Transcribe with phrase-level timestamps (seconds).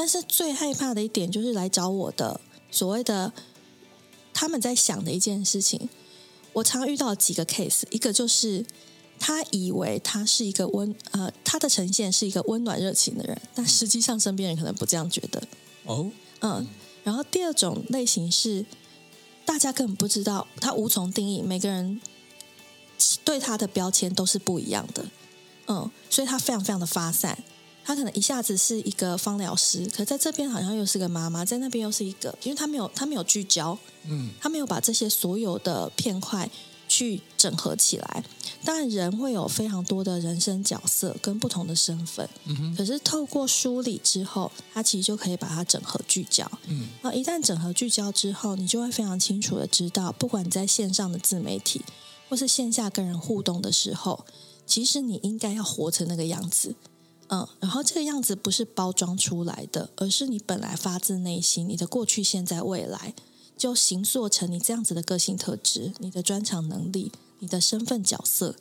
[0.00, 3.30] 但是最害怕的一点就是来找我的所谓的
[4.32, 5.90] 他们在想的一件事情。
[6.54, 8.64] 我常遇到几个 case，一个就是。
[9.22, 15.42] 他以为他是一个温呃，他的呈现是一个温暖热情的人，但实际上身边人可能不这样觉得。
[15.84, 16.10] 哦，
[16.40, 16.66] 嗯，
[17.04, 18.64] 然后第二种类型是
[19.44, 22.00] 大家根本不知道，他无从定义，每个人
[23.22, 25.04] 对他的标签都是不一样的。
[25.66, 27.44] 嗯，所以他非常非常的发散，
[27.84, 36.50] 他可能一下子是一个芳疗师，可在这边好像又是个妈妈，在那边又是一个，因为他没有他没有聚焦，嗯，他没有把这些所有的片块。
[36.92, 38.24] 去整合起来，
[38.64, 46.50] 当然人会有非常多的人生角色跟不同的身份，嗯哼，可是透过梳理之后，他其实就可以把它整合聚焦。
[46.66, 51.80] 嗯，那一旦整合聚焦之后，你就会非常清楚的知道，不管你在线上的自媒体，
[52.28, 54.26] 或是线下跟人互动的时候，
[54.66, 56.74] 其实你应该要活成那个样子。
[57.30, 63.14] 嗯，然后这个样子不是包装出来的，而是你本来发自内心，你的过去、现在、未来。
[63.56, 68.56] 就形塑成你这样子的个性特质，你的专长能力，你的身份角色。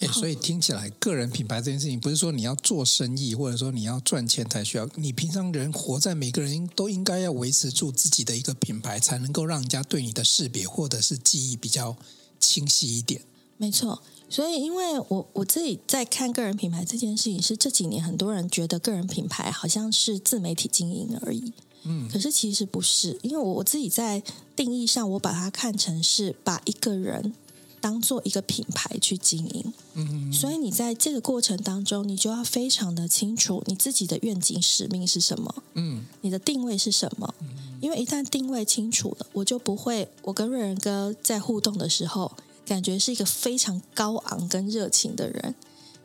[0.00, 4.88] 哎，所以听起来，个人品牌这件事情，不是说你要做生意，或者说你要赚钱才需要。
[4.94, 11.94] 你平常人活在每个人都应该要维持住自己的一个品牌，才能够让人家对你的识别或者是记忆比较
[12.40, 13.20] 清晰一点。
[13.58, 21.52] 没错，所以因为我我自己在看个人品牌这件事情，是这几年很多人觉得个人品牌好像是自媒体经营而已。
[21.82, 24.22] 嗯，可是其实不是，因为我我自己在
[24.56, 27.32] 定义上，我把它看成是把一个人
[27.80, 29.72] 当做一个品牌去经营。
[29.94, 35.62] 嗯，所以你在这个过程当中，你就要非常的清楚你自己的愿景使命是什么。
[35.74, 37.34] 嗯，你的定位是什么？
[37.80, 42.30] 因为一旦定位清楚了，我就不会，我跟瑞仁哥在互动的时候，
[42.68, 45.54] 感觉是一个非常高昂跟热情的人。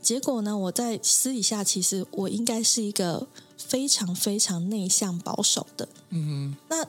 [0.02, 5.88] 结果呢，我在私底下其实我应该是一个非常非常内向保守的。
[6.10, 6.58] 嗯哼。
[6.70, 6.86] 那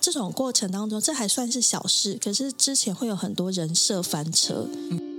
[0.00, 4.68] 这种过程当中，这还算是小事，可是之前会有很多人设翻车。
[4.90, 5.10] 嗯。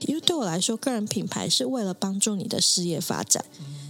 [0.00, 3.44] 因为对我来说，个人品牌是为了帮助你的事业发展。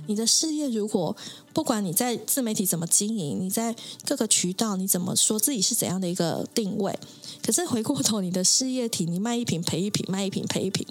[0.09, 1.15] 你的事业如果
[1.53, 3.77] 不管你在自媒体怎么经营，你在
[4.07, 6.99] 各个渠道你怎么说自己是怎样的一个定位，
[7.43, 10.87] 可是回过头你的事业体，你卖一瓶赔一瓶，卖一瓶赔一瓶，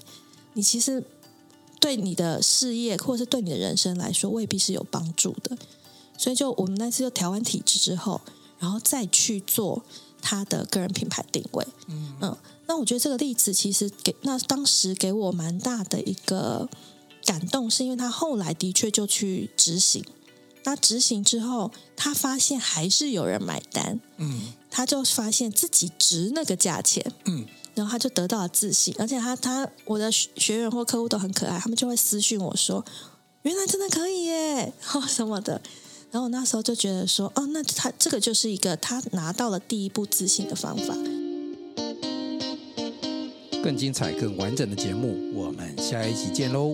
[0.53, 1.03] 你其实
[1.79, 5.57] 对你的事业或者是对你的人生来说未必是有帮助的。
[6.15, 8.21] 所以就我们那次就调完体质之后，
[8.59, 9.83] 然后再去做
[10.21, 11.65] 他的个人品牌定位。
[11.87, 16.69] 嗯嗯，那我觉得这个例子其实给那当时给我蛮大的一个。
[17.27, 20.01] 感动是因为他后来的确就去执行，
[20.63, 27.45] 那执行之后，他发现还是有人买单，嗯，他就发现自己值那个价钱，嗯，
[27.75, 32.85] 然后他就得到了自信，而且他他我的学员或客户都很可爱，他们就会私讯我说，
[33.41, 35.61] 原来真的可以耶，哦什么的，
[36.11, 40.95] 然后我那时候就觉得说，哦，那他这个就是一个他拿到了第一步自信的方法。
[43.61, 46.73] 更精彩、更完整的节目，我们下一集见喽。